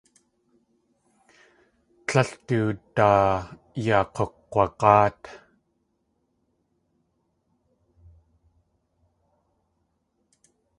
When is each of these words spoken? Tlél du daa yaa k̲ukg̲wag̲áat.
Tlél 2.07 2.29
du 2.47 2.59
daa 2.95 3.25
yaa 3.85 4.05
k̲ukg̲wag̲áat. 4.13 5.21